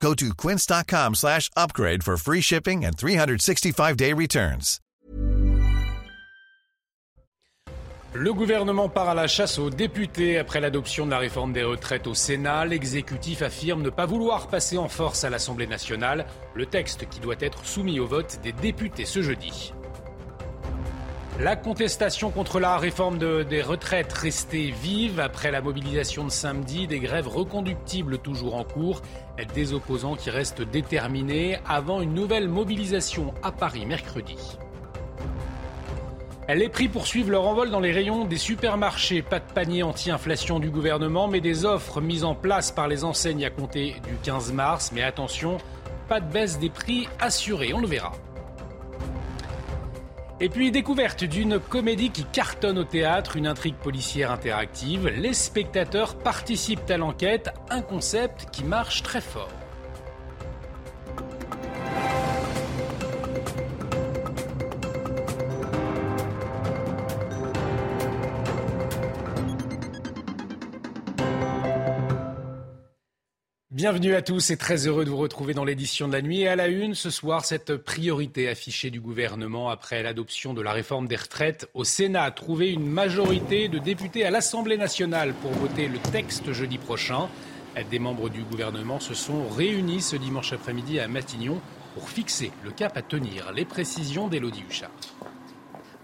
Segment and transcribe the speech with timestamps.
[0.00, 4.80] Go to quince.com slash upgrade for free shipping and 365-day returns.
[8.14, 12.06] Le gouvernement part à la chasse aux députés après l'adoption de la réforme des retraites
[12.06, 12.64] au Sénat.
[12.64, 17.34] L'exécutif affirme ne pas vouloir passer en force à l'Assemblée nationale, le texte qui doit
[17.40, 19.74] être soumis au vote des députés ce jeudi.
[21.38, 26.86] La contestation contre la réforme de- des retraites restée vive après la mobilisation de samedi,
[26.86, 29.02] des grèves reconductibles toujours en cours,
[29.54, 34.38] des opposants qui restent déterminés avant une nouvelle mobilisation à Paris mercredi.
[36.48, 39.20] Les prix poursuivent leur envol dans les rayons des supermarchés.
[39.20, 43.44] Pas de panier anti-inflation du gouvernement, mais des offres mises en place par les enseignes
[43.44, 44.90] à compter du 15 mars.
[44.94, 45.58] Mais attention,
[46.08, 48.12] pas de baisse des prix assurée, on le verra.
[50.38, 55.08] Et puis, découverte d'une comédie qui cartonne au théâtre, une intrigue policière interactive.
[55.08, 59.48] Les spectateurs participent à l'enquête, un concept qui marche très fort.
[73.76, 76.40] Bienvenue à tous et très heureux de vous retrouver dans l'édition de la nuit.
[76.40, 80.72] Et à la une, ce soir, cette priorité affichée du gouvernement après l'adoption de la
[80.72, 85.50] réforme des retraites au Sénat a trouvé une majorité de députés à l'Assemblée nationale pour
[85.50, 87.28] voter le texte jeudi prochain.
[87.90, 91.60] Des membres du gouvernement se sont réunis ce dimanche après-midi à Matignon
[91.92, 93.52] pour fixer le cap à tenir.
[93.52, 94.90] Les précisions d'Élodie Huchard.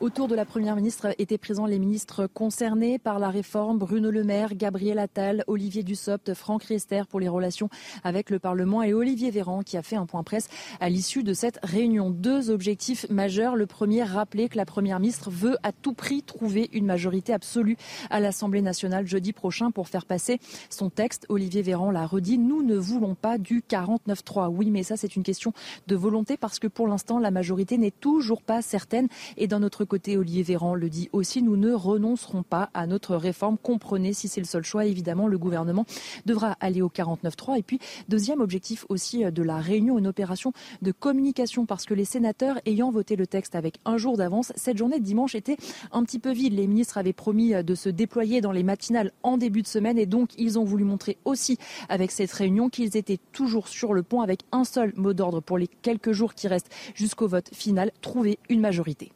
[0.02, 4.24] Autour de la Première ministre étaient présents les ministres concernés par la réforme, Bruno Le
[4.24, 7.68] Maire, Gabriel Attal, Olivier Dussopt, Franck Riester pour les relations
[8.02, 10.48] avec le Parlement et Olivier Véran qui a fait un point presse
[10.80, 12.10] à l'issue de cette réunion.
[12.10, 13.54] Deux objectifs majeurs.
[13.54, 17.76] Le premier, rappeler que la Première ministre veut à tout prix trouver une majorité absolue
[18.10, 21.26] à l'Assemblée nationale jeudi prochain pour faire passer son texte.
[21.28, 24.48] Olivier Véran l'a redit, nous ne voulons pas du 49-3.
[24.48, 25.52] Oui, mais ça c'est une question
[25.86, 29.06] de volonté parce que pour l'instant la majorité n'est toujours pas certaine
[29.36, 33.14] et dans notre côté, Olivier Véran le dit aussi, nous ne renoncerons pas à notre
[33.14, 33.58] réforme.
[33.58, 35.84] Comprenez, si c'est le seul choix, évidemment, le gouvernement
[36.24, 37.58] devra aller au 49.3.
[37.58, 42.06] Et puis, deuxième objectif aussi de la réunion, une opération de communication, parce que les
[42.06, 45.58] sénateurs ayant voté le texte avec un jour d'avance, cette journée de dimanche était
[45.90, 46.54] un petit peu vide.
[46.54, 50.06] Les ministres avaient promis de se déployer dans les matinales en début de semaine et
[50.06, 51.58] donc ils ont voulu montrer aussi
[51.90, 55.58] avec cette réunion qu'ils étaient toujours sur le pont avec un seul mot d'ordre pour
[55.58, 59.12] les quelques jours qui restent jusqu'au vote final, trouver une majorité.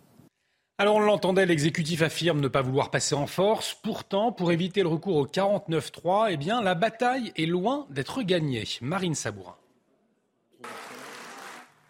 [0.78, 3.74] Alors on l'entendait, l'exécutif affirme ne pas vouloir passer en force.
[3.82, 8.64] Pourtant, pour éviter le recours au 49-3, eh bien, la bataille est loin d'être gagnée.
[8.82, 9.56] Marine Sabourin.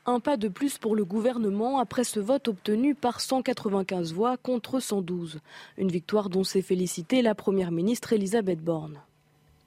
[0.09, 4.79] Un pas de plus pour le gouvernement après ce vote obtenu par 195 voix contre
[4.79, 5.41] 112.
[5.79, 9.01] Une victoire dont s'est félicitée la Première ministre Elisabeth Borne.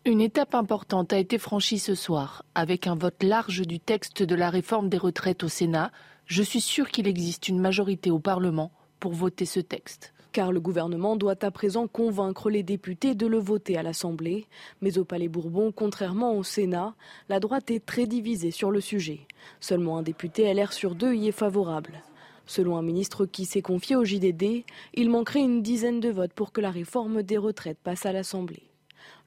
[0.05, 2.45] Une étape importante a été franchie ce soir.
[2.55, 5.91] Avec un vote large du texte de la réforme des retraites au Sénat,
[6.25, 10.13] je suis sûr qu'il existe une majorité au Parlement pour voter ce texte.
[10.31, 14.45] Car le gouvernement doit à présent convaincre les députés de le voter à l'Assemblée.
[14.81, 16.93] Mais au Palais Bourbon, contrairement au Sénat,
[17.29, 19.21] la droite est très divisée sur le sujet.
[19.59, 22.03] Seulement un député LR sur deux y est favorable.
[22.45, 26.51] Selon un ministre qui s'est confié au JDD, il manquerait une dizaine de votes pour
[26.51, 28.63] que la réforme des retraites passe à l'Assemblée.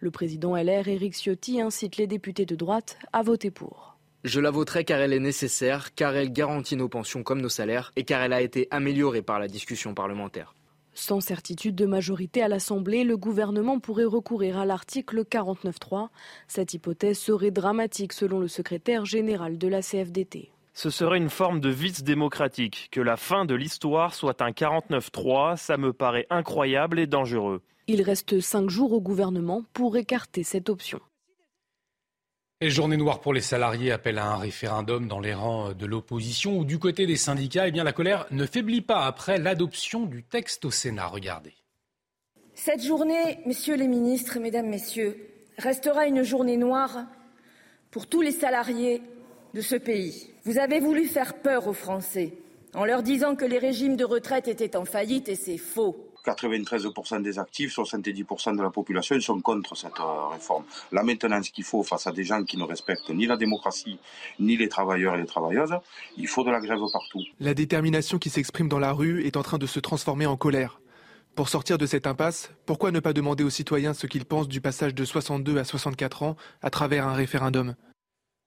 [0.00, 3.91] Le président LR, Éric Ciotti, incite les députés de droite à voter pour.
[4.24, 7.90] Je la voterai car elle est nécessaire, car elle garantit nos pensions comme nos salaires
[7.96, 10.54] et car elle a été améliorée par la discussion parlementaire.
[10.94, 16.08] Sans certitude de majorité à l'Assemblée, le gouvernement pourrait recourir à l'article 49.3.
[16.46, 20.52] Cette hypothèse serait dramatique selon le secrétaire général de la CFDT.
[20.74, 22.88] Ce serait une forme de vice démocratique.
[22.92, 27.60] Que la fin de l'histoire soit un 49-3, ça me paraît incroyable et dangereux.
[27.88, 31.00] Il reste cinq jours au gouvernement pour écarter cette option.
[32.64, 36.58] Et journée noire pour les salariés appelle à un référendum dans les rangs de l'opposition
[36.58, 37.66] ou du côté des syndicats.
[37.66, 41.08] Eh bien, la colère ne faiblit pas après l'adoption du texte au Sénat.
[41.08, 41.54] Regardez.
[42.54, 45.16] Cette journée, messieurs les ministres, mesdames, messieurs,
[45.58, 47.06] restera une journée noire
[47.90, 49.02] pour tous les salariés
[49.54, 50.30] de ce pays.
[50.44, 52.32] Vous avez voulu faire peur aux Français
[52.74, 56.11] en leur disant que les régimes de retraite étaient en faillite et c'est faux.
[56.24, 60.64] 93% des actifs, 70% de la population sont contre cette euh, réforme.
[60.92, 63.98] Là maintenant, ce qu'il faut face à des gens qui ne respectent ni la démocratie,
[64.38, 65.74] ni les travailleurs et les travailleuses,
[66.16, 67.20] il faut de la grève partout.
[67.40, 70.80] La détermination qui s'exprime dans la rue est en train de se transformer en colère.
[71.34, 74.60] Pour sortir de cette impasse, pourquoi ne pas demander aux citoyens ce qu'ils pensent du
[74.60, 77.74] passage de 62 à 64 ans à travers un référendum?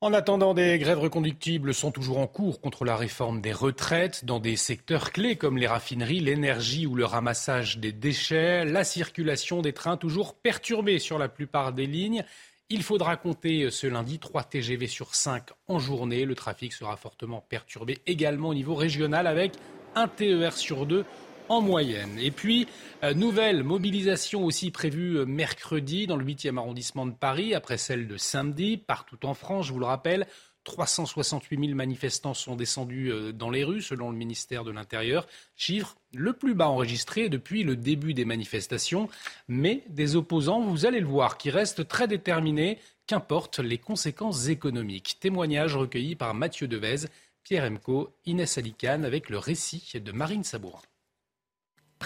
[0.06, 4.40] En attendant, des grèves reconductibles sont toujours en cours contre la réforme des retraites dans
[4.40, 8.66] des secteurs clés comme les raffineries, l'énergie ou le ramassage des déchets.
[8.66, 12.24] La circulation des trains toujours perturbée sur la plupart des lignes.
[12.70, 16.26] Il faudra compter ce lundi 3 TGV sur 5 en journée.
[16.26, 19.54] Le trafic sera fortement perturbé également au niveau régional avec
[19.96, 21.04] un TER sur 2
[21.50, 22.18] en moyenne.
[22.20, 22.68] Et puis,
[23.04, 28.08] euh, nouvelle mobilisation aussi prévue euh, mercredi dans le 8e arrondissement de Paris, après celle
[28.08, 30.28] de samedi, partout en France, je vous le rappelle.
[30.66, 35.28] 368 000 manifestants sont descendus euh, dans les rues, selon le ministère de l'Intérieur.
[35.56, 39.08] Chiffre le plus bas enregistré depuis le début des manifestations.
[39.48, 45.18] Mais des opposants, vous allez le voir, qui restent très déterminés, qu'importent les conséquences économiques.
[45.20, 47.08] Témoignage recueilli par Mathieu Devez,
[47.44, 50.82] Pierre Emco, Inès Alicane, avec le récit de Marine Sabourin.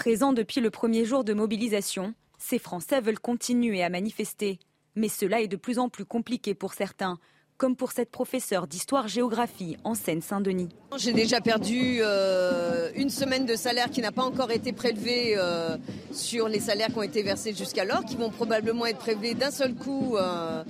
[0.00, 4.58] Présents depuis le premier jour de mobilisation, ces Français veulent continuer à manifester.
[4.96, 7.18] Mais cela est de plus en plus compliqué pour certains,
[7.58, 10.70] comme pour cette professeure d'histoire-géographie en Seine-Saint-Denis.
[10.96, 15.76] J'ai déjà perdu euh, une semaine de salaire qui n'a pas encore été prélevé euh,
[16.12, 19.74] sur les salaires qui ont été versés jusqu'alors, qui vont probablement être prélevés d'un seul
[19.74, 20.64] coup euh,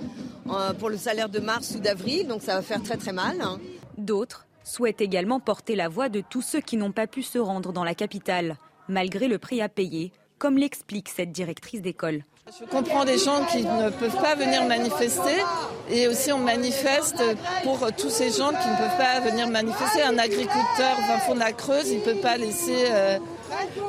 [0.77, 3.39] pour le salaire de mars ou d'avril, donc ça va faire très très mal.
[3.39, 3.61] Hein.
[3.97, 7.71] D'autres souhaitent également porter la voix de tous ceux qui n'ont pas pu se rendre
[7.71, 8.57] dans la capitale
[8.91, 12.23] malgré le prix à payer, comme l'explique cette directrice d'école.
[12.59, 15.43] Je comprends des gens qui ne peuvent pas venir manifester
[15.89, 17.23] et aussi on manifeste
[17.63, 20.01] pour tous ces gens qui ne peuvent pas venir manifester.
[20.01, 23.19] Un agriculteur va fond de la Creuse, il ne peut pas laisser euh,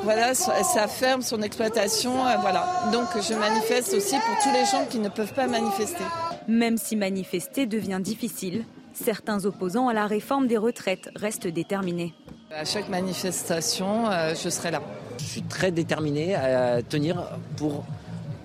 [0.03, 2.25] voilà, sa ferme, son exploitation.
[2.25, 2.89] Euh, voilà.
[2.93, 6.03] Donc je manifeste aussi pour tous les gens qui ne peuvent pas manifester.
[6.47, 8.63] Même si manifester devient difficile,
[8.93, 12.13] certains opposants à la réforme des retraites restent déterminés.
[12.55, 14.81] À chaque manifestation, euh, je serai là.
[15.17, 17.83] Je suis très déterminé à tenir pour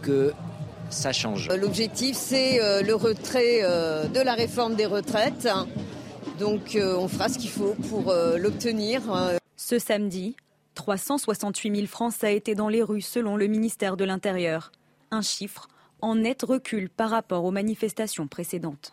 [0.01, 0.33] que
[0.89, 1.51] ça change.
[1.51, 5.49] Euh, l'objectif, c'est euh, le retrait de la réforme des retraites.
[6.39, 9.03] Donc on fera ce qu'il faut pour l'obtenir.
[9.57, 10.37] Ce samedi,
[10.75, 14.73] 368 000 Français étaient dans les rues selon le ministère de l'Intérieur.
[15.11, 15.69] Un chiffre
[16.01, 18.93] en net recul par rapport aux manifestations précédentes.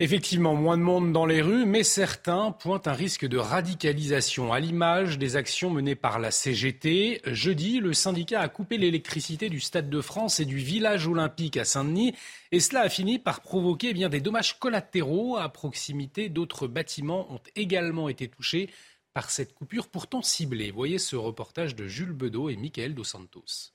[0.00, 4.58] Effectivement, moins de monde dans les rues, mais certains pointent un risque de radicalisation, à
[4.58, 7.20] l'image des actions menées par la CGT.
[7.26, 11.64] Jeudi, le syndicat a coupé l'électricité du Stade de France et du village olympique à
[11.64, 12.12] Saint-Denis,
[12.50, 15.36] et cela a fini par provoquer eh bien, des dommages collatéraux.
[15.36, 18.70] À proximité, d'autres bâtiments ont également été touchés
[19.12, 20.72] par cette coupure pourtant ciblée.
[20.72, 23.70] Voyez ce reportage de Jules Bedeau et Michael Dos Santos.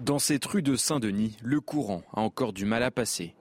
[0.00, 3.34] Dans cette rue de Saint-Denis, le courant a encore du mal à passer.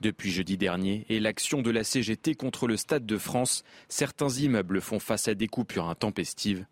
[0.00, 4.80] Depuis jeudi dernier et l'action de la CGT contre le Stade de France, certains immeubles
[4.80, 6.66] font face à des coupures intempestives.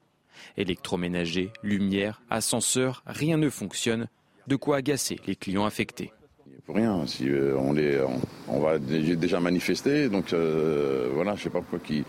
[0.56, 4.08] Électroménager, lumière, ascenseur, rien ne fonctionne,
[4.46, 6.12] de quoi agacer les clients affectés.
[6.68, 7.98] rien, si euh, on, est,
[8.48, 12.04] on, va déjà manifester, donc euh, voilà, je ne sais pas pourquoi qui,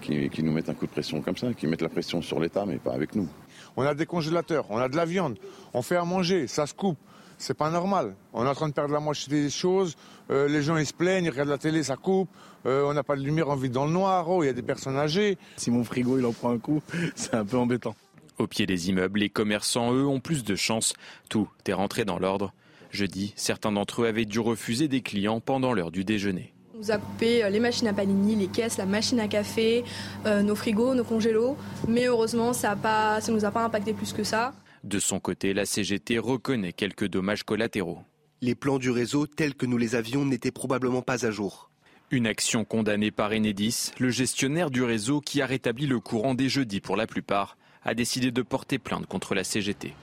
[0.00, 2.64] qui, nous mettent un coup de pression comme ça, qui mettent la pression sur l'État,
[2.66, 3.28] mais pas avec nous.
[3.76, 5.38] On a des congélateurs, on a de la viande,
[5.74, 6.98] on fait à manger, ça se coupe
[7.40, 8.14] c'est pas normal.
[8.32, 9.96] On est en train de perdre la moitié des choses.
[10.30, 12.28] Euh, les gens ils se plaignent, ils regardent la télé, ça coupe.
[12.66, 14.28] Euh, on n'a pas de lumière, on vit dans le noir.
[14.28, 15.38] Oh, il y a des personnes âgées.
[15.56, 16.82] Si mon frigo il en prend un coup,
[17.14, 17.96] c'est un peu embêtant.
[18.38, 20.92] Au pied des immeubles, les commerçants, eux, ont plus de chance.
[21.28, 22.52] Tout est rentré dans l'ordre.
[22.90, 26.52] Jeudi, certains d'entre eux avaient dû refuser des clients pendant l'heure du déjeuner.
[26.74, 29.84] On nous a coupé euh, les machines à panini, les caisses, la machine à café,
[30.26, 31.56] nos frigos, nos congélos.
[31.88, 34.52] Mais heureusement, ça ne nous a pas impacté plus que ça.
[34.82, 38.02] De son côté, la CGT reconnaît quelques dommages collatéraux.
[38.40, 41.70] Les plans du réseau tels que nous les avions n'étaient probablement pas à jour.
[42.10, 46.48] Une action condamnée par Enedis, le gestionnaire du réseau qui a rétabli le courant des
[46.48, 49.94] jeudis pour la plupart, a décidé de porter plainte contre la CGT.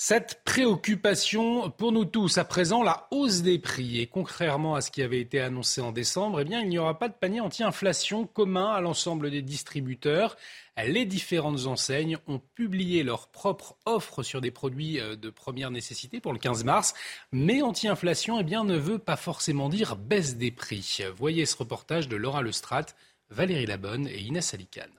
[0.00, 3.98] Cette préoccupation pour nous tous, à présent, la hausse des prix.
[3.98, 7.08] Et contrairement à ce qui avait été annoncé en décembre, eh il n'y aura pas
[7.08, 10.36] de panier anti-inflation commun à l'ensemble des distributeurs.
[10.76, 16.20] Les différentes enseignes ont publié leur propre offre sur des produits euh, de première nécessité
[16.20, 16.94] pour le 15 mars.
[17.32, 21.00] Mais anti-inflation eh ne veut pas forcément dire baisse des prix.
[21.16, 22.92] Voyez ce reportage de Laura Lestrade,
[23.30, 24.92] Valérie Labonne et Inès Alicane.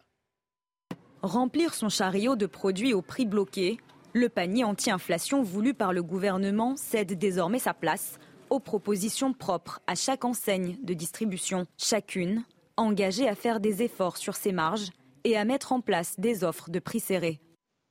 [1.22, 3.78] Remplir son chariot de produits au prix bloqué,
[4.14, 8.18] le panier anti-inflation voulu par le gouvernement cède désormais sa place
[8.50, 12.44] aux propositions propres à chaque enseigne de distribution, chacune
[12.78, 14.90] engagée à faire des efforts sur ses marges
[15.24, 17.40] et à mettre en place des offres de prix serrés.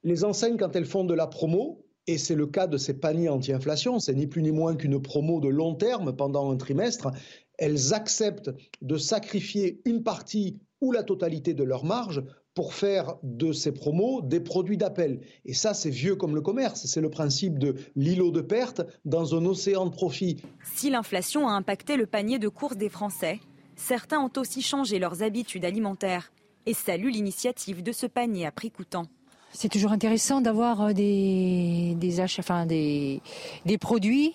[0.03, 3.29] Les enseignes, quand elles font de la promo, et c'est le cas de ces paniers
[3.29, 7.13] anti-inflation, c'est ni plus ni moins qu'une promo de long terme pendant un trimestre,
[7.59, 12.25] elles acceptent de sacrifier une partie ou la totalité de leur marge
[12.59, 15.21] pour faire de ces promos des produits d'appel.
[15.45, 16.87] Et ça, c'est vieux comme le commerce.
[16.87, 20.43] C'est le principe de l'îlot de perte dans un océan de profit.
[20.75, 23.39] Si l'inflation a impacté le panier de courses des Français,
[23.77, 26.33] certains ont aussi changé leurs habitudes alimentaires
[26.67, 29.07] et saluent l'initiative de ce panier à prix coûtant.
[29.53, 33.23] C'est toujours intéressant d'avoir euh, des, achats, enfin des,
[33.67, 34.35] des produits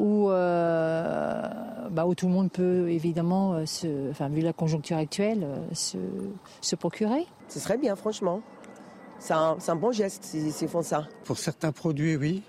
[0.00, 1.42] où, euh,
[1.90, 5.98] bah, où tout le monde peut évidemment, euh, se, enfin, vu la conjoncture actuelle, se,
[6.60, 7.26] se procurer.
[7.48, 8.42] Ce serait bien, franchement.
[9.18, 11.06] C'est un, un, bon geste s'ils font ça.
[11.24, 12.42] Pour certains produits, oui,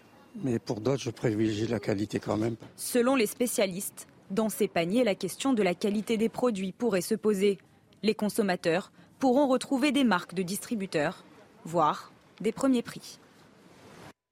[0.44, 2.56] mais pour d'autres, je privilégie la qualité quand même.
[2.78, 7.16] Selon les spécialistes, dans ces paniers, la question de la qualité des produits pourrait se
[7.16, 7.58] poser.
[8.02, 11.26] Les consommateurs pourront retrouver des marques de distributeurs
[11.66, 13.20] voire des premiers prix.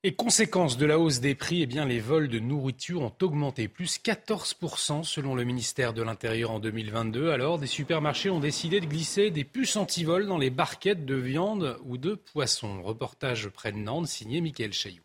[0.05, 3.99] Et conséquence de la hausse des prix, eh les vols de nourriture ont augmenté, plus
[3.99, 7.31] 14% selon le ministère de l'Intérieur en 2022.
[7.31, 11.77] Alors, des supermarchés ont décidé de glisser des puces anti-vol dans les barquettes de viande
[11.83, 12.81] ou de poisson.
[12.81, 15.03] Reportage près de Nantes, signé Mickaël Chailloux.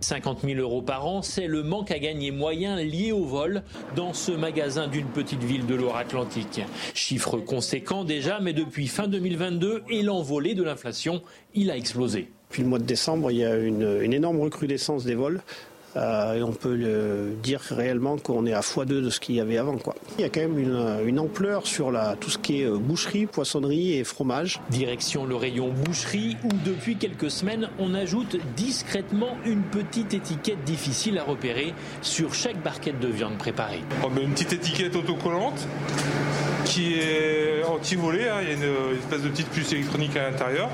[0.00, 3.62] 50 000 euros par an, c'est le manque à gagner moyen lié au vol
[3.94, 6.62] dans ce magasin d'une petite ville de Loire-Atlantique.
[6.94, 11.22] Chiffre conséquent déjà, mais depuis fin 2022 et l'envolée de l'inflation,
[11.54, 12.32] il a explosé.
[12.52, 15.40] Depuis le mois de décembre, il y a une, une énorme recrudescence des vols.
[15.96, 19.40] Euh, et on peut le dire réellement qu'on est à x2 de ce qu'il y
[19.40, 19.78] avait avant.
[19.78, 19.94] Quoi.
[20.18, 23.24] Il y a quand même une, ampleur sur la, tout ce qui est euh, boucherie,
[23.24, 24.60] poissonnerie et fromage.
[24.68, 31.18] Direction le rayon boucherie où depuis quelques semaines on ajoute discrètement une petite étiquette difficile
[31.18, 33.80] à repérer sur chaque barquette de viande préparée.
[34.04, 35.66] On met une petite étiquette autocollante?
[36.64, 38.28] Qui est anti-volée.
[38.28, 38.38] Hein.
[38.42, 40.68] Il y a une, espèce de petite puce électronique à l'intérieur.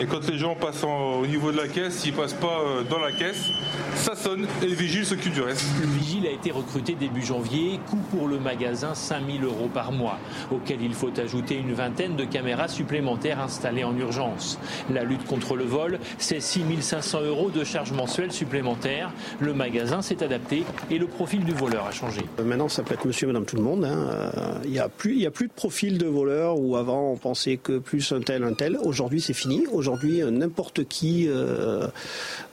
[0.00, 3.00] Et quand les gens passent au niveau de la caisse, s'ils passent pas euh, dans
[3.00, 3.50] la caisse,
[3.96, 5.64] ça sonne et le vigile s'occupe du reste.
[5.80, 10.18] Le vigile a été recruté début janvier, coût pour le magasin 5000 euros par mois,
[10.52, 14.58] auquel il faut ajouter une vingtaine de caméras supplémentaires installées en urgence.
[14.90, 19.10] La lutte contre le vol, c'est 6500 euros de charges mensuelles supplémentaires.
[19.40, 22.22] Le magasin s'est adapté et le profil du voleur a changé.
[22.38, 23.84] Euh, maintenant, ça peut être monsieur, madame, tout le monde.
[23.84, 24.08] Hein.
[24.36, 27.56] Euh, il n'y a, plus, a plus de profil de voleur où avant on pensait
[27.56, 28.78] que plus un tel, un tel.
[28.82, 29.66] Aujourd'hui, c'est fini.
[29.72, 31.28] Aujourd'hui, euh, n'importe qui,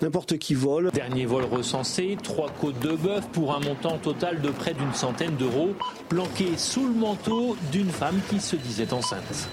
[0.01, 0.91] n'importe qui vole.
[0.91, 5.35] Dernier vol recensé, trois côtes de bœuf pour un montant total de près d'une centaine
[5.35, 5.75] d'euros,
[6.09, 9.49] planqués sous le manteau d'une femme qui se disait enceinte.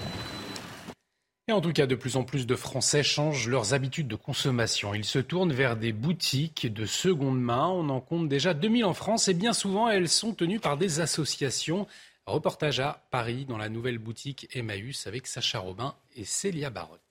[1.49, 4.93] Et en tout cas, de plus en plus de Français changent leurs habitudes de consommation.
[4.93, 7.67] Ils se tournent vers des boutiques de seconde main.
[7.67, 11.01] On en compte déjà 2000 en France et bien souvent, elles sont tenues par des
[11.01, 11.85] associations.
[12.25, 17.01] Reportage à Paris dans la nouvelle boutique Emmaüs avec Sacha Robin et Célia Barotte.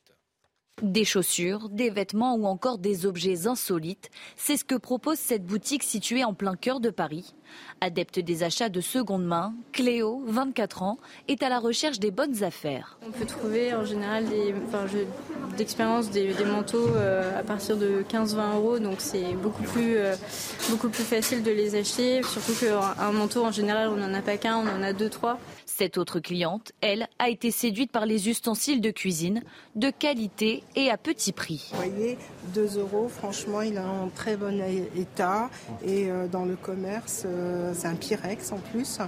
[0.80, 5.82] Des chaussures, des vêtements ou encore des objets insolites, c'est ce que propose cette boutique
[5.82, 7.34] située en plein cœur de Paris.
[7.82, 12.42] Adepte des achats de seconde main, Cléo, 24 ans, est à la recherche des bonnes
[12.42, 12.98] affaires.
[13.06, 14.54] On peut trouver en général des,
[15.56, 20.14] d'expérience des, manteaux euh, à partir de 15-20 euros, donc c'est beaucoup plus, euh,
[20.70, 24.36] beaucoup plus facile de les acheter, surtout qu'un manteau en général on n'en a pas
[24.36, 25.38] qu'un, on en a deux, trois.
[25.74, 29.42] Cette autre cliente, elle, a été séduite par les ustensiles de cuisine
[29.74, 31.70] de qualité et à petit prix.
[31.72, 32.18] Vous voyez,
[32.54, 34.62] 2 euros, franchement, il est en très bon
[34.94, 35.48] état.
[35.82, 38.98] Et euh, dans le commerce, euh, c'est un Pyrex en plus.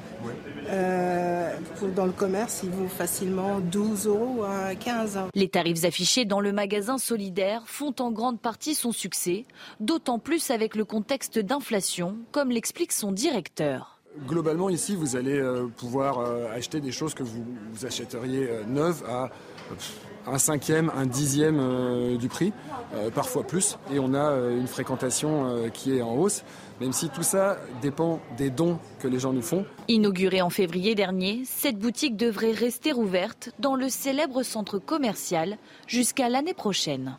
[0.68, 1.52] Euh,
[1.94, 5.18] dans le commerce, il vaut facilement 12 euros à 15.
[5.34, 9.44] Les tarifs affichés dans le magasin solidaire font en grande partie son succès,
[9.80, 13.93] d'autant plus avec le contexte d'inflation, comme l'explique son directeur.
[14.28, 17.44] Globalement, ici, vous allez euh, pouvoir euh, acheter des choses que vous,
[17.84, 19.30] achèteriez euh, neuves à
[20.26, 22.52] un cinquième, un dixième du prix,
[23.14, 23.78] parfois plus.
[23.92, 26.44] Et on a une fréquentation qui est en hausse,
[26.80, 29.66] même si tout ça dépend des dons que les gens nous font.
[29.88, 36.30] Inaugurée en février dernier, cette boutique devrait rester ouverte dans le célèbre centre commercial jusqu'à
[36.30, 37.18] l'année prochaine.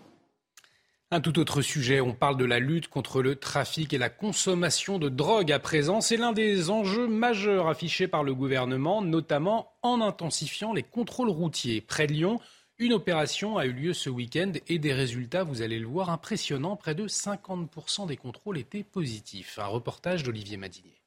[1.12, 4.98] Un tout autre sujet, on parle de la lutte contre le trafic et la consommation
[4.98, 6.02] de drogue à présent.
[6.02, 11.80] C'est l'un des enjeux majeurs affichés par le gouvernement, notamment en intensifiant les contrôles routiers.
[11.80, 12.40] Près de Lyon,
[12.80, 16.76] une opération a eu lieu ce week-end et des résultats, vous allez le voir, impressionnants.
[16.76, 19.60] Près de 50% des contrôles étaient positifs.
[19.60, 21.04] Un reportage d'Olivier Madinier.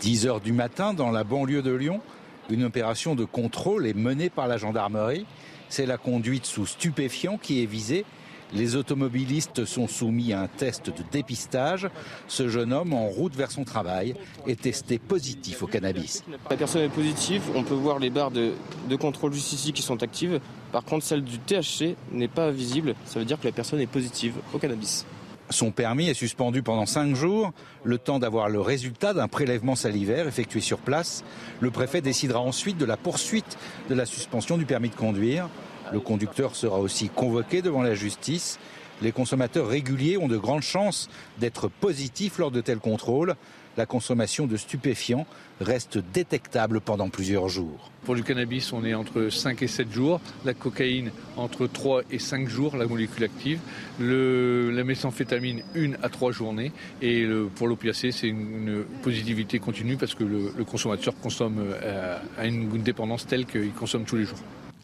[0.00, 2.02] 10 heures du matin, dans la banlieue de Lyon,
[2.50, 5.24] une opération de contrôle est menée par la gendarmerie.
[5.70, 8.04] C'est la conduite sous stupéfiants qui est visée
[8.52, 11.88] Les automobilistes sont soumis à un test de dépistage.
[12.28, 14.14] Ce jeune homme, en route vers son travail,
[14.46, 16.24] est testé positif au cannabis.
[16.50, 18.52] La personne est positive, on peut voir les barres de,
[18.88, 20.40] de contrôle juste ici qui sont actives.
[20.72, 22.94] Par contre, celle du THC n'est pas visible.
[23.04, 25.06] Ça veut dire que la personne est positive au cannabis.
[25.50, 27.52] Son permis est suspendu pendant cinq jours,
[27.82, 31.24] le temps d'avoir le résultat d'un prélèvement salivaire effectué sur place.
[31.60, 35.48] Le préfet décidera ensuite de la poursuite de la suspension du permis de conduire.
[35.92, 38.58] Le conducteur sera aussi convoqué devant la justice.
[39.02, 43.34] Les consommateurs réguliers ont de grandes chances d'être positifs lors de tels contrôles.
[43.76, 45.26] La consommation de stupéfiants
[45.60, 47.90] reste détectable pendant plusieurs jours.
[48.04, 50.20] Pour du cannabis, on est entre 5 et 7 jours.
[50.44, 53.58] La cocaïne, entre 3 et 5 jours, la molécule active.
[53.98, 56.72] Le, la méthamphétamine, 1 à 3 journées.
[57.00, 62.18] Et le, pour l'opiacé, c'est une, positivité continue parce que le, le consommateur consomme euh,
[62.36, 64.38] à une dépendance telle qu'il consomme tous les jours.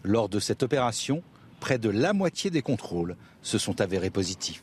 [0.06, 1.24] Lors de cette opération,
[1.58, 4.62] près de la moitié des contrôles se sont avérés positifs.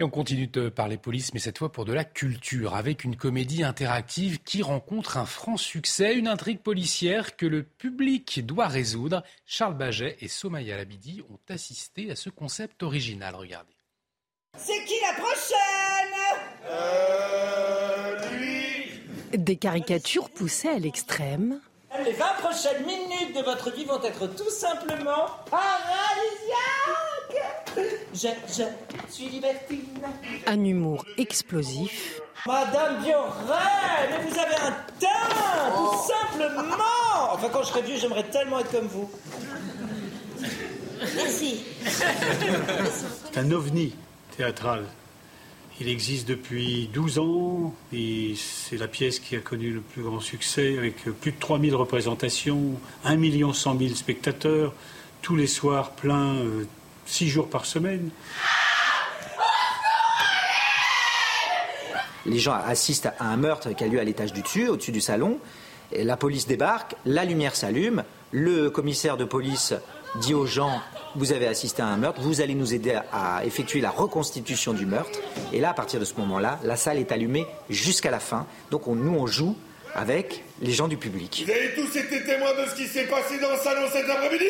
[0.00, 3.14] Et on continue de parler police, mais cette fois pour de la culture, avec une
[3.14, 9.22] comédie interactive qui rencontre un franc succès, une intrigue policière que le public doit résoudre.
[9.46, 13.36] Charles Baget et Somaya Labidi ont assisté à ce concept original.
[13.36, 13.76] Regardez.
[14.56, 16.14] C'est qui la prochaine?
[16.68, 18.28] Euh.
[18.36, 21.60] Lui Des caricatures poussées à l'extrême.
[22.04, 26.96] Les 20 prochaines minutes de votre vie vont être tout simplement paralysiaques
[28.14, 30.00] Je, je suis libertine.
[30.46, 32.20] Un humour explosif.
[32.46, 35.08] Madame Biorel, mais vous avez un teint,
[35.76, 35.90] Oh.
[35.92, 39.10] tout simplement Enfin, quand je serai vieux, j'aimerais tellement être comme vous.
[41.16, 41.62] Merci.
[41.86, 43.94] C'est un ovni
[44.36, 44.84] théâtral.
[45.82, 50.20] Il existe depuis 12 ans et c'est la pièce qui a connu le plus grand
[50.20, 54.74] succès avec plus de 3000 représentations, 1 million 100 000 spectateurs,
[55.22, 56.36] tous les soirs pleins,
[57.06, 58.10] 6 jours par semaine.
[62.26, 65.00] Les gens assistent à un meurtre qui a lieu à l'étage du dessus, au-dessus du
[65.00, 65.38] salon.
[65.96, 69.72] La police débarque, la lumière s'allume, le commissaire de police
[70.16, 70.80] dit aux gens
[71.16, 74.86] vous avez assisté à un meurtre, vous allez nous aider à effectuer la reconstitution du
[74.86, 75.18] meurtre.
[75.52, 78.46] Et là, à partir de ce moment-là, la salle est allumée jusqu'à la fin.
[78.70, 79.56] Donc on, nous, on joue
[79.94, 81.42] avec les gens du public.
[81.44, 84.44] Vous avez tous été témoins de ce qui s'est passé dans le salon cet après-midi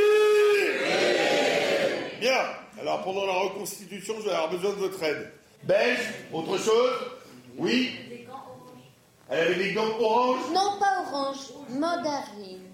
[2.20, 2.40] Bien.
[2.80, 5.30] Alors pendant la reconstitution, je vais avoir besoin de votre aide.
[5.64, 5.98] Belge
[6.32, 6.90] Autre chose
[7.58, 7.90] Oui
[9.28, 11.36] Elle avait des gants orange Non, pas orange,
[11.70, 12.69] mandarine.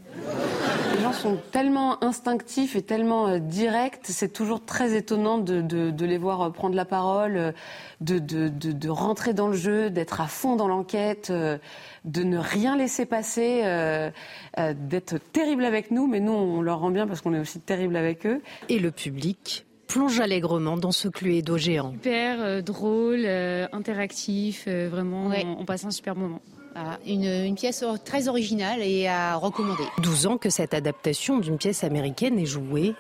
[0.95, 5.91] Les gens sont tellement instinctifs et tellement euh, directs, c'est toujours très étonnant de, de-
[5.91, 7.53] de les voir euh, prendre la parole, euh,
[8.01, 11.59] de, de- de- de rentrer dans le jeu, d'être à fond dans l'enquête, euh,
[12.05, 14.11] de ne rien laisser passer, euh,
[14.59, 17.61] euh, d'être terrible avec nous, mais nous on leur rend bien parce qu'on est aussi
[17.61, 18.41] terrible avec eux.
[18.69, 21.93] Et le public plonge allègrement dans ce cluedo géant.
[21.93, 26.41] Super euh, drôle, euh, interactif, euh, vraiment, on, on passe un super moment.
[26.79, 29.85] Voilà, une, une pièce très originale et à recommander.
[30.03, 32.95] 12 ans que cette adaptation d'une pièce américaine est jouée.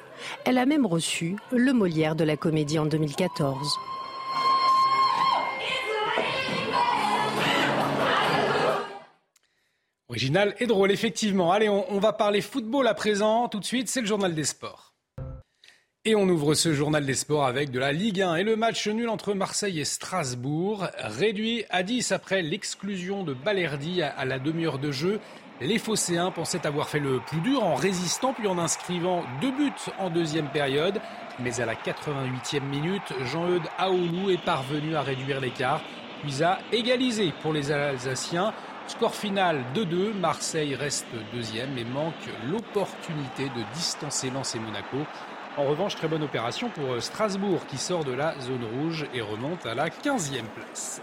[0.46, 3.68] Elle a même reçu le Molière de la comédie en 2014.
[10.08, 11.52] Original et drôle, effectivement.
[11.52, 13.48] Allez, on, on va parler football à présent.
[13.48, 14.85] Tout de suite, c'est le journal des sports.
[16.08, 18.86] Et on ouvre ce journal des sports avec de la Ligue 1 et le match
[18.86, 24.78] nul entre Marseille et Strasbourg, réduit à 10 après l'exclusion de Balerdi à, la demi-heure
[24.78, 25.18] de jeu.
[25.60, 29.72] Les Phocéens pensaient avoir fait le plus dur en résistant puis en inscrivant deux buts
[29.98, 31.00] en deuxième période.
[31.40, 35.82] Mais à la 88e minute, Jean-Eudes Aoulou est parvenu à réduire l'écart,
[36.22, 38.54] puis à égaliser pour les Alsaciens.
[38.86, 42.14] Score final 2-2, Marseille reste deuxième mais manque
[42.48, 44.98] l'opportunité de distancer Lens et Monaco.
[45.56, 49.64] En revanche, très bonne opération pour Strasbourg qui sort de la zone rouge et remonte
[49.64, 51.00] à la 15e place.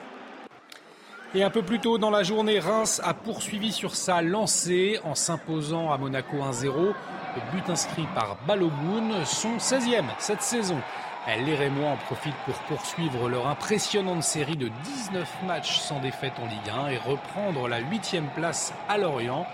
[1.33, 5.15] Et un peu plus tôt dans la journée, Reims a poursuivi sur sa lancée en
[5.15, 6.71] s'imposant à Monaco 1-0.
[6.75, 10.77] Le but inscrit par Balogun, son 16e cette saison.
[11.25, 16.45] Les Rémois en profitent pour poursuivre leur impressionnante série de 19 matchs sans défaite en
[16.45, 19.47] Ligue 1 et reprendre la 8e place à Lorient.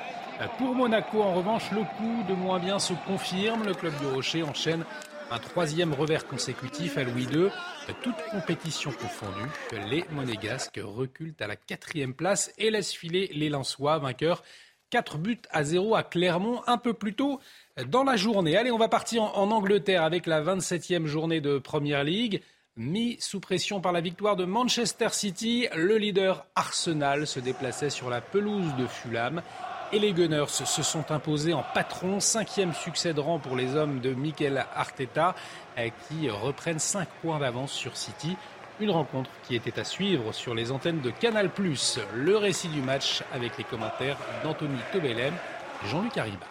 [0.57, 3.65] Pour Monaco, en revanche, le coup de moins bien se confirme.
[3.65, 4.85] Le club du Rocher enchaîne
[5.31, 7.49] un troisième revers consécutif à Louis II.
[8.01, 9.49] Toute compétition confondue,
[9.89, 14.43] les Monégasques reculent à la quatrième place et laissent filer les Lensois, vainqueurs
[14.91, 17.41] 4 buts à 0 à Clermont un peu plus tôt
[17.87, 18.55] dans la journée.
[18.55, 22.41] Allez, on va partir en, Angleterre avec la 27e journée de Première League.
[22.77, 28.09] Mis sous pression par la victoire de Manchester City, le leader Arsenal se déplaçait sur
[28.09, 29.41] la pelouse de Fulham
[29.91, 32.19] et les Gunners se sont imposés en patron.
[32.19, 35.35] Cinquième succès de rang pour les hommes de Mikel Arteta
[35.77, 38.37] euh, qui reprennent 5 points d'avance sur City.
[38.79, 41.49] Une rencontre qui était à suivre sur les antennes de Canal+.
[42.15, 45.33] Le récit du match avec les commentaires d'Anthony Tobelem
[45.85, 46.45] Jean-Luc Arriba.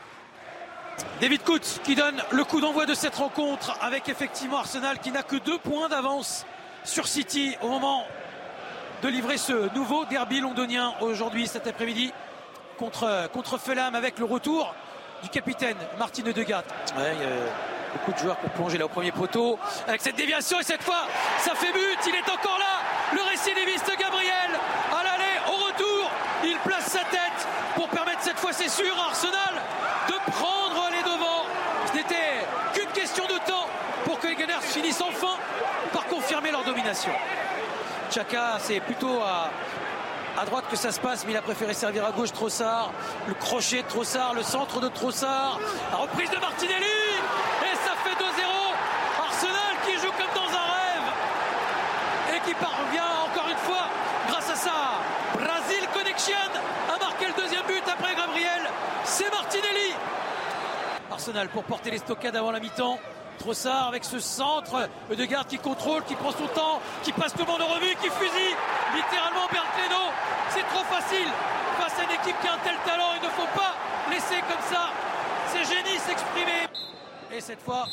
[1.20, 5.22] David Coutts qui donne le coup d'envoi de cette rencontre avec effectivement Arsenal qui n'a
[5.22, 6.44] que deux points d'avance
[6.84, 8.04] sur City au moment
[9.02, 12.12] de livrer ce nouveau derby londonien aujourd'hui cet après-midi
[12.78, 14.74] contre, contre Fulham avec le retour
[15.22, 16.62] du capitaine Martin Odegaard.
[16.96, 17.14] Ouais,
[17.92, 21.06] beaucoup de joueurs pour plonger là au premier poteau avec cette déviation et cette fois
[21.38, 24.50] ça fait but, il est encore là, le récidiviste Gabriel
[24.92, 26.10] à l'aller, au retour,
[26.44, 29.62] il place sa tête pour permettre cette fois c'est sûr à Arsenal
[30.08, 31.44] de prendre les devants.
[31.90, 33.66] Ce n'était qu'une question de temps
[34.04, 35.36] pour que les Gunners finissent enfin
[35.92, 37.12] par confirmer leur domination.
[38.10, 39.50] Chaka, c'est plutôt à,
[40.38, 42.92] à droite que ça se passe, mais il a préféré servir à gauche Trossard.
[43.26, 45.58] Le crochet de Trossard, le centre de Trossard,
[45.90, 46.84] la reprise de Martinelli,
[47.62, 48.24] et ça fait 2-0.
[49.20, 53.88] Arsenal qui joue comme dans un rêve et qui parvient encore une fois,
[54.28, 54.72] grâce à ça,
[55.34, 56.50] Brazil Connection,
[56.94, 58.62] à marquer le deuxième but après Gabriel.
[59.04, 59.94] C'est Martinelli.
[61.10, 62.98] Arsenal pour porter les stockades avant la mi-temps.
[63.38, 67.44] Trossard avec ce centre de garde qui contrôle, qui prend son temps, qui passe tout
[67.44, 68.56] le monde en revue, qui fusille
[68.94, 70.12] littéralement Bertleno.
[70.50, 71.28] C'est trop facile
[71.78, 73.12] face à une équipe qui a un tel talent.
[73.20, 73.74] Il ne faut pas
[74.10, 74.90] laisser comme ça
[75.52, 76.68] ces génies s'exprimer.
[77.32, 77.86] Et cette fois,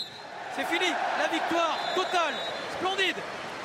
[0.56, 0.92] c'est fini.
[1.20, 2.34] La victoire totale,
[2.78, 3.18] splendide.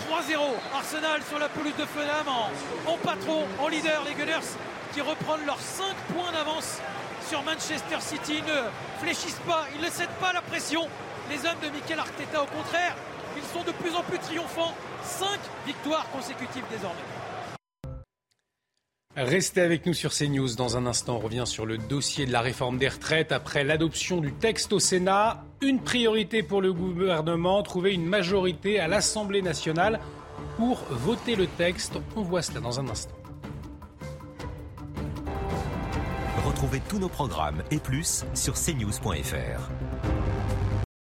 [0.09, 0.40] 3-0.
[0.75, 4.03] Arsenal sur la pelouse de Fulham en, en patron, en leader.
[4.05, 4.49] Les Gunners
[4.93, 6.81] qui reprennent leurs 5 points d'avance
[7.29, 8.38] sur Manchester City.
[8.38, 8.62] Ils ne
[9.01, 10.88] fléchissent pas, ils ne cèdent pas la pression.
[11.31, 12.95] Les hommes de Mikel Arteta, au contraire,
[13.37, 14.75] ils sont de plus en plus triomphants.
[15.05, 15.29] 5
[15.66, 17.19] victoires consécutives désormais.
[19.16, 20.55] Restez avec nous sur CNews.
[20.55, 23.33] Dans un instant, on revient sur le dossier de la réforme des retraites.
[23.33, 28.87] Après l'adoption du texte au Sénat, une priorité pour le gouvernement, trouver une majorité à
[28.87, 29.99] l'Assemblée nationale
[30.57, 31.99] pour voter le texte.
[32.14, 33.14] On voit cela dans un instant.
[36.46, 39.70] Retrouvez tous nos programmes et plus sur cnews.fr.